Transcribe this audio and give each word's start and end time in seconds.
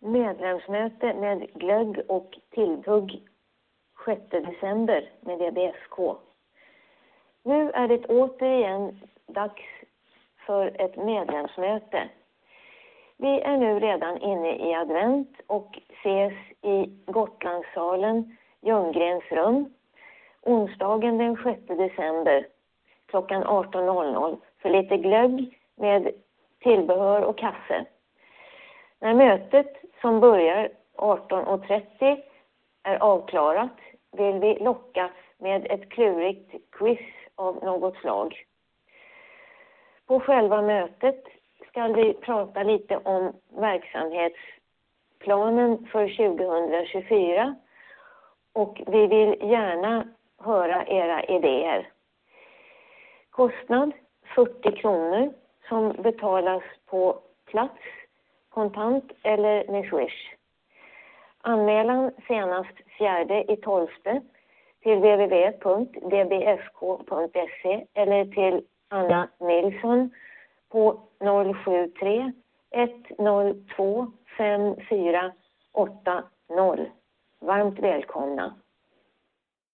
medlemsmöte 0.00 1.14
med 1.14 1.52
glögg 1.54 2.00
och 2.08 2.38
tilltugg 2.50 3.22
6 4.04 4.20
december 4.30 5.10
med 5.20 5.38
DBSK. 5.38 5.98
Nu 7.42 7.70
är 7.70 7.88
det 7.88 8.06
återigen 8.06 9.00
dags 9.26 9.62
för 10.46 10.80
ett 10.80 10.96
medlemsmöte. 10.96 12.08
Vi 13.16 13.40
är 13.40 13.56
nu 13.56 13.80
redan 13.80 14.18
inne 14.18 14.56
i 14.56 14.74
advent 14.74 15.40
och 15.46 15.78
ses 16.00 16.32
i 16.62 16.86
Gotlandssalen, 17.06 18.36
Ljunggrens 18.60 19.24
rum, 19.30 19.74
onsdagen 20.42 21.18
den 21.18 21.36
6 21.44 21.60
december 21.66 22.46
klockan 23.06 23.44
18.00 23.44 24.36
för 24.62 24.70
lite 24.70 24.96
glögg 24.96 25.58
med 25.74 26.10
tillbehör 26.58 27.22
och 27.22 27.38
kaffe. 27.38 27.86
När 29.00 29.14
mötet 29.14 29.76
som 30.00 30.20
börjar 30.20 30.68
18.30 30.96 32.22
är 32.82 32.96
avklarat 32.96 33.76
vill 34.12 34.38
vi 34.38 34.58
locka 34.58 35.10
med 35.38 35.66
ett 35.70 35.90
klurigt 35.90 36.54
quiz 36.72 37.00
av 37.34 37.64
något 37.64 37.96
slag. 37.96 38.46
På 40.06 40.20
själva 40.20 40.62
mötet 40.62 41.24
ska 41.68 41.86
vi 41.86 42.14
prata 42.14 42.62
lite 42.62 42.96
om 42.96 43.32
verksamhetsplanen 43.48 45.86
för 45.92 46.16
2024 46.16 47.54
och 48.52 48.82
vi 48.86 49.06
vill 49.06 49.50
gärna 49.50 50.08
höra 50.38 50.86
era 50.86 51.24
idéer. 51.24 51.88
Kostnad 53.30 53.92
40 54.34 54.76
kronor 54.76 55.32
som 55.68 55.92
betalas 55.92 56.62
på 56.86 57.20
plats, 57.46 57.82
kontant 58.50 59.12
eller 59.22 59.72
med 59.72 59.90
Swish. 59.90 60.34
Anmälan 61.42 62.10
senast 62.28 62.74
4 62.98 63.44
i 63.48 63.56
12 63.56 63.86
till 64.82 64.98
www.dbfk.se 64.98 67.86
eller 67.94 68.24
till 68.24 68.62
Anna 68.88 69.28
Nilsson 69.40 70.10
på 70.68 71.00
073 71.64 72.32
102 72.70 74.06
5480. 74.36 76.90
Varmt 77.40 77.78
välkomna! 77.78 78.54